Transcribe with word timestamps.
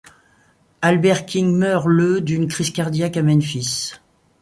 Albert 0.81 1.27
King 1.27 1.55
meurt 1.55 1.85
le 1.87 2.21
d'une 2.21 2.47
crise 2.47 2.71
cardiaque 2.71 3.17
à 3.17 3.21
Memphis. 3.21 3.91